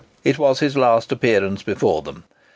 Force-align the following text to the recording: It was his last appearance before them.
It 0.23 0.39
was 0.39 0.61
his 0.61 0.75
last 0.75 1.11
appearance 1.11 1.61
before 1.61 2.01
them. 2.01 2.23